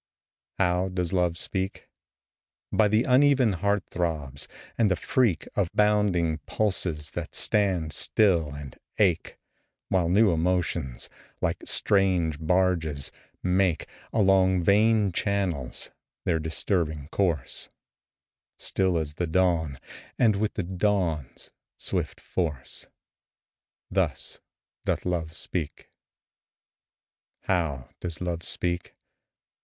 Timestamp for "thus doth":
23.91-25.05